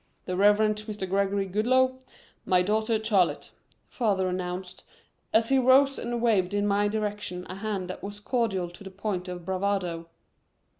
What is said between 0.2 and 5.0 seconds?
"The Reverend Mr. Gregory Goodloe my daughter Charlotte," father announced,